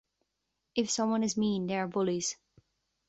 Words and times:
If 0.73 0.89
someone 0.89 1.21
is 1.23 1.37
mean, 1.37 1.67
they 1.67 1.77
are 1.77 1.87
bullies. 1.87 2.35